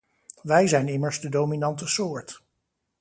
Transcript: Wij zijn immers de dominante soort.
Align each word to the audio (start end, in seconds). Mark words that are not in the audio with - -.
Wij 0.41 0.67
zijn 0.67 0.87
immers 0.87 1.19
de 1.19 1.29
dominante 1.29 1.87
soort. 1.87 2.41